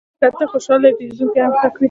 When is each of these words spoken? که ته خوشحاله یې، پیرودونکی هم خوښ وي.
که 0.19 0.27
ته 0.37 0.45
خوشحاله 0.51 0.87
یې، 0.89 0.95
پیرودونکی 0.97 1.39
هم 1.43 1.51
خوښ 1.59 1.73
وي. 1.73 1.79